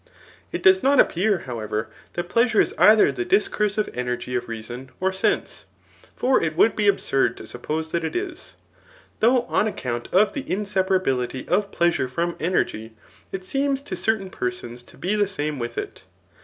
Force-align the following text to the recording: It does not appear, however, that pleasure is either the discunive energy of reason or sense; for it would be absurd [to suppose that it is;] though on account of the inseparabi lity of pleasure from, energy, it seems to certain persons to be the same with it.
It 0.51 0.63
does 0.63 0.81
not 0.81 0.99
appear, 0.99 1.43
however, 1.45 1.87
that 2.13 2.27
pleasure 2.27 2.59
is 2.59 2.73
either 2.79 3.11
the 3.11 3.23
discunive 3.23 3.87
energy 3.93 4.33
of 4.33 4.49
reason 4.49 4.89
or 4.99 5.13
sense; 5.13 5.65
for 6.15 6.41
it 6.41 6.55
would 6.55 6.75
be 6.75 6.87
absurd 6.87 7.37
[to 7.37 7.45
suppose 7.45 7.91
that 7.91 8.03
it 8.03 8.15
is;] 8.15 8.55
though 9.19 9.43
on 9.43 9.67
account 9.67 10.09
of 10.11 10.33
the 10.33 10.41
inseparabi 10.41 11.15
lity 11.43 11.47
of 11.47 11.71
pleasure 11.71 12.07
from, 12.07 12.35
energy, 12.39 12.93
it 13.31 13.45
seems 13.45 13.79
to 13.83 13.95
certain 13.95 14.31
persons 14.31 14.81
to 14.85 14.97
be 14.97 15.13
the 15.15 15.27
same 15.27 15.59
with 15.59 15.77
it. 15.77 16.03